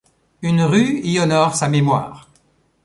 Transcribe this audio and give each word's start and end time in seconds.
Une 0.41 0.63
rue 0.63 0.99
y 1.03 1.19
honore 1.19 1.53
sa 1.53 1.69
mémoire. 1.69 2.27